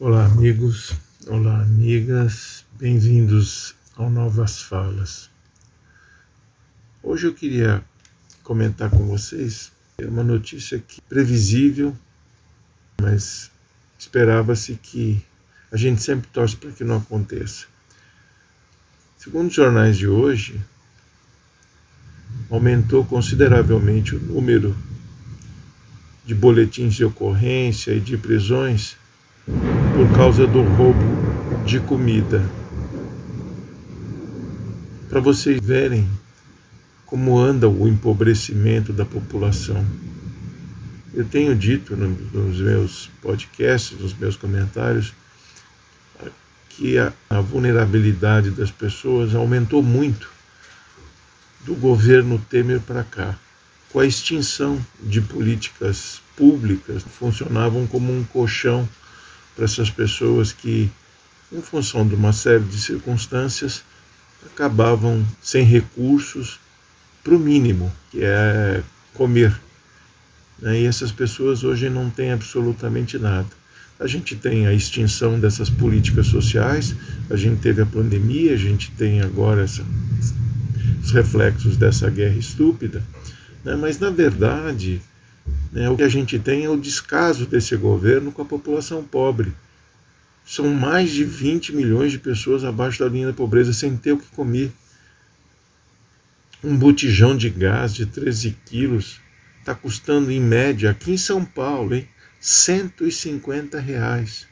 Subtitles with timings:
[0.00, 0.92] Olá, amigos,
[1.26, 5.28] olá, amigas, bem-vindos ao Novas Falas.
[7.02, 7.84] Hoje eu queria
[8.44, 11.96] comentar com vocês uma notícia que previsível,
[13.02, 13.50] mas
[13.98, 15.20] esperava-se que
[15.72, 17.66] a gente sempre torce para que não aconteça.
[19.16, 20.60] Segundo os jornais de hoje,
[22.48, 24.76] aumentou consideravelmente o número
[26.24, 28.96] de boletins de ocorrência e de prisões
[29.98, 31.00] por causa do roubo
[31.66, 32.48] de comida.
[35.08, 36.08] Para vocês verem
[37.04, 39.84] como anda o empobrecimento da população.
[41.12, 45.12] Eu tenho dito nos meus podcasts, nos meus comentários,
[46.68, 50.30] que a, a vulnerabilidade das pessoas aumentou muito
[51.64, 53.36] do governo Temer para cá,
[53.92, 58.88] com a extinção de políticas públicas que funcionavam como um colchão
[59.58, 60.88] para essas pessoas que,
[61.52, 63.82] em função de uma série de circunstâncias,
[64.46, 66.60] acabavam sem recursos
[67.24, 68.80] para o mínimo, que é
[69.14, 69.52] comer.
[70.62, 70.82] Né?
[70.82, 73.48] E essas pessoas hoje não têm absolutamente nada.
[73.98, 76.94] A gente tem a extinção dessas políticas sociais,
[77.28, 79.84] a gente teve a pandemia, a gente tem agora essa,
[81.02, 83.02] os reflexos dessa guerra estúpida,
[83.64, 83.74] né?
[83.74, 85.02] mas na verdade
[85.72, 85.88] né?
[85.88, 89.52] O que a gente tem é o descaso desse governo com a população pobre.
[90.44, 94.18] São mais de 20 milhões de pessoas abaixo da linha da pobreza sem ter o
[94.18, 94.72] que comer.
[96.64, 99.20] Um botijão de gás de 13 quilos
[99.60, 102.08] está custando, em média, aqui em São Paulo, hein,
[102.40, 104.48] 150 reais.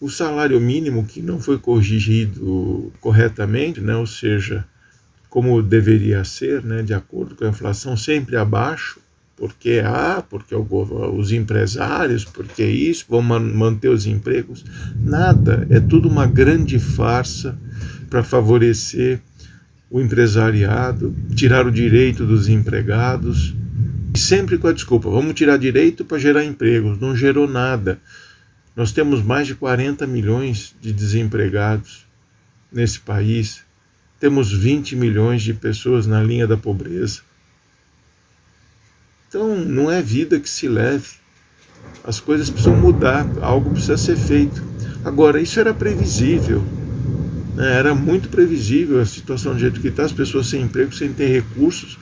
[0.00, 4.66] O salário mínimo que não foi corrigido corretamente, né, ou seja,
[5.28, 9.00] como deveria ser, né, de acordo com a inflação, sempre abaixo,
[9.38, 14.64] porque ah, porque os empresários, porque isso, vão manter os empregos.
[14.96, 17.56] Nada, é tudo uma grande farsa
[18.10, 19.20] para favorecer
[19.88, 23.54] o empresariado, tirar o direito dos empregados,
[24.14, 26.98] sempre com a desculpa, vamos tirar direito para gerar empregos.
[26.98, 27.98] Não gerou nada.
[28.74, 32.06] Nós temos mais de 40 milhões de desempregados
[32.72, 33.62] nesse país.
[34.20, 37.27] Temos 20 milhões de pessoas na linha da pobreza.
[39.28, 41.08] Então, não é vida que se leve.
[42.02, 44.62] As coisas precisam mudar, algo precisa ser feito.
[45.04, 46.64] Agora, isso era previsível.
[47.54, 47.76] Né?
[47.76, 51.26] Era muito previsível a situação do jeito que está, as pessoas sem emprego, sem ter
[51.26, 51.98] recursos.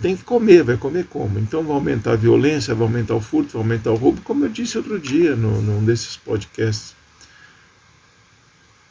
[0.00, 1.38] Tem que comer, vai comer como?
[1.38, 4.48] Então vai aumentar a violência, vai aumentar o furto, vai aumentar o roubo, como eu
[4.48, 6.94] disse outro dia no, num desses podcasts.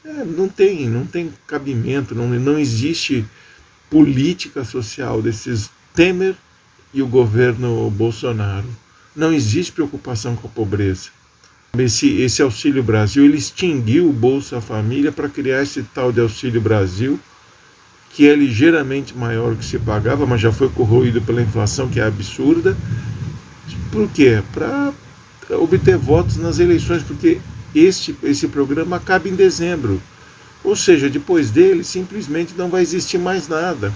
[0.03, 3.25] É, não tem, não tem cabimento, não, não existe
[3.89, 6.35] política social desses Temer
[6.93, 8.67] e o governo Bolsonaro.
[9.15, 11.09] Não existe preocupação com a pobreza.
[11.77, 16.59] Esse, esse Auxílio Brasil, ele extinguiu o Bolsa Família para criar esse tal de Auxílio
[16.59, 17.19] Brasil,
[18.11, 22.03] que é ligeiramente maior que se pagava, mas já foi corroído pela inflação, que é
[22.03, 22.75] absurda.
[23.91, 24.41] Por quê?
[24.51, 24.91] Para
[25.51, 27.39] obter votos nas eleições, porque
[27.73, 30.01] este, esse programa acaba em dezembro.
[30.63, 33.93] Ou seja, depois dele, simplesmente não vai existir mais nada.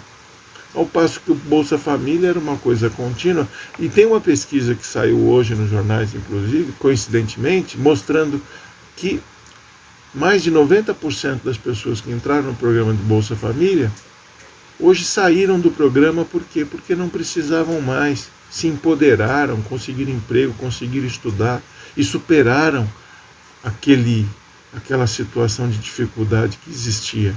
[0.73, 3.47] Ao passo que o Bolsa Família era uma coisa contínua.
[3.77, 8.41] E tem uma pesquisa que saiu hoje nos jornais, inclusive, coincidentemente, mostrando
[8.95, 9.21] que
[10.13, 13.91] mais de 90% das pessoas que entraram no programa de Bolsa Família
[14.79, 16.65] hoje saíram do programa por quê?
[16.65, 21.61] Porque não precisavam mais, se empoderaram, conseguiram emprego, conseguiram estudar
[21.95, 22.87] e superaram
[23.63, 24.27] aquele,
[24.75, 27.35] aquela situação de dificuldade que existia.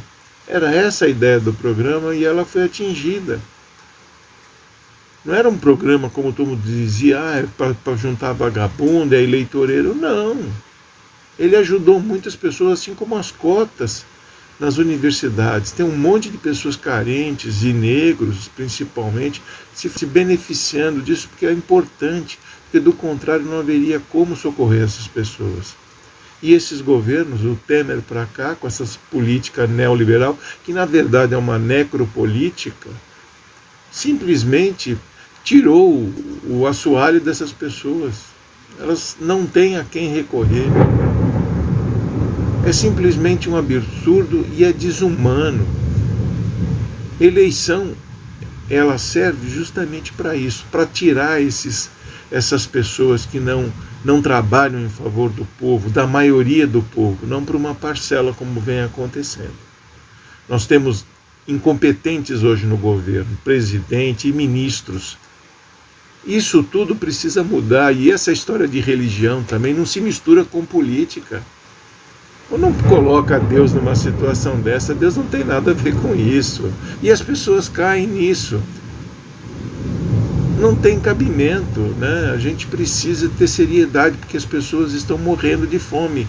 [0.48, 3.40] Era essa a ideia do programa e ela foi atingida.
[5.24, 9.92] Não era um programa, como todo mundo dizia, ah, é para juntar vagabundo, é eleitoreiro.
[9.92, 10.38] Não.
[11.36, 14.06] Ele ajudou muitas pessoas, assim como as cotas
[14.58, 15.72] nas universidades.
[15.72, 19.42] Tem um monte de pessoas carentes e negros, principalmente,
[19.74, 25.08] se, se beneficiando disso, porque é importante, porque do contrário não haveria como socorrer essas
[25.08, 25.74] pessoas.
[26.42, 31.38] E esses governos, o Temer para cá, com essa política neoliberal, que na verdade é
[31.38, 32.90] uma necropolítica,
[33.90, 34.98] simplesmente
[35.42, 36.12] tirou
[36.44, 38.14] o assoalho dessas pessoas.
[38.78, 40.66] Elas não têm a quem recorrer.
[42.66, 45.66] É simplesmente um absurdo e é desumano.
[47.18, 47.92] Eleição,
[48.68, 51.88] ela serve justamente para isso, para tirar esses,
[52.30, 53.72] essas pessoas que não
[54.06, 58.60] não trabalham em favor do povo, da maioria do povo, não para uma parcela como
[58.60, 59.56] vem acontecendo.
[60.48, 61.04] Nós temos
[61.48, 65.18] incompetentes hoje no governo, presidente e ministros.
[66.24, 71.42] Isso tudo precisa mudar e essa história de religião também não se mistura com política.
[72.48, 76.72] Ou não coloca Deus numa situação dessa, Deus não tem nada a ver com isso.
[77.02, 78.62] E as pessoas caem nisso.
[80.66, 82.32] Não tem cabimento, né?
[82.34, 86.26] A gente precisa ter seriedade porque as pessoas estão morrendo de fome.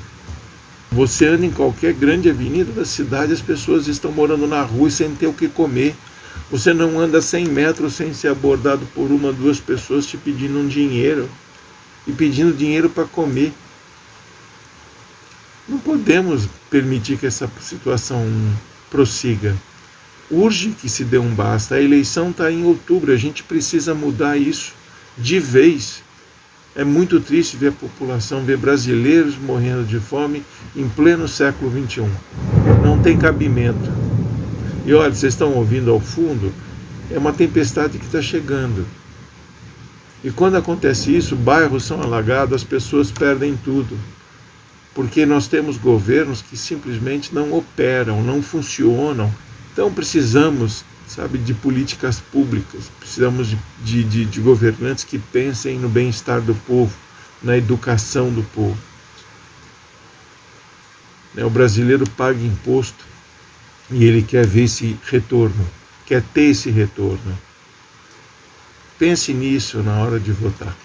[0.92, 5.16] Você anda em qualquer grande avenida da cidade, as pessoas estão morando na rua sem
[5.16, 5.95] ter o que comer.
[6.51, 10.68] Você não anda 100 metros sem ser abordado por uma, duas pessoas te pedindo um
[10.68, 11.28] dinheiro
[12.06, 13.51] e pedindo dinheiro para comer.
[15.68, 18.24] Não podemos permitir que essa situação
[18.92, 19.56] prossiga.
[20.29, 21.75] Urge que se dê um basta.
[21.75, 24.74] A eleição está em outubro, a gente precisa mudar isso
[25.18, 26.03] de vez.
[26.75, 30.44] É muito triste ver a população, ver brasileiros morrendo de fome
[30.75, 32.06] em pleno século XXI.
[32.83, 33.91] Não tem cabimento.
[34.85, 36.53] E olha, vocês estão ouvindo ao fundo,
[37.12, 38.85] é uma tempestade que está chegando.
[40.24, 43.97] E quando acontece isso, bairros são alagados, as pessoas perdem tudo.
[44.94, 49.33] Porque nós temos governos que simplesmente não operam, não funcionam.
[49.77, 55.88] Então precisamos sabe, de políticas públicas, precisamos de, de, de, de governantes que pensem no
[55.88, 56.91] bem-estar do povo,
[57.44, 58.75] na educação do povo.
[61.35, 63.06] Né, o brasileiro paga imposto
[63.91, 65.69] e ele quer ver esse retorno,
[66.07, 67.38] quer ter esse retorno.
[68.97, 70.75] Pense nisso na hora de votar.